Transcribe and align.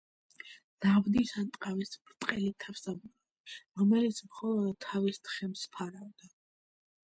ნაბდის 0.85 1.33
ან 1.41 1.51
ტყავის 1.57 1.91
ბრტყელი 2.07 2.49
თავსაბურავი, 2.65 3.53
რომელიც 3.83 4.25
მხოლოდ 4.31 4.83
თავის 4.89 5.23
თხემს 5.31 5.71
ფარავდა. 5.79 6.35